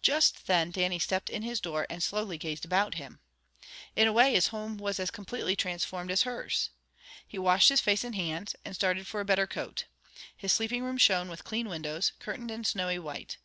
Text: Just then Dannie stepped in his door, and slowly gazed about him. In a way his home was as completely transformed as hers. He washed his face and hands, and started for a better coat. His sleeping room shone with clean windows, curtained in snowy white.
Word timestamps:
Just 0.00 0.46
then 0.46 0.70
Dannie 0.70 0.98
stepped 0.98 1.28
in 1.28 1.42
his 1.42 1.60
door, 1.60 1.86
and 1.90 2.02
slowly 2.02 2.38
gazed 2.38 2.64
about 2.64 2.94
him. 2.94 3.20
In 3.94 4.08
a 4.08 4.12
way 4.14 4.32
his 4.32 4.46
home 4.46 4.78
was 4.78 4.98
as 4.98 5.10
completely 5.10 5.54
transformed 5.54 6.10
as 6.10 6.22
hers. 6.22 6.70
He 7.28 7.38
washed 7.38 7.68
his 7.68 7.82
face 7.82 8.04
and 8.04 8.14
hands, 8.14 8.56
and 8.64 8.74
started 8.74 9.06
for 9.06 9.20
a 9.20 9.24
better 9.26 9.46
coat. 9.46 9.84
His 10.34 10.50
sleeping 10.54 10.82
room 10.82 10.96
shone 10.96 11.28
with 11.28 11.44
clean 11.44 11.68
windows, 11.68 12.12
curtained 12.20 12.50
in 12.50 12.64
snowy 12.64 12.98
white. 12.98 13.36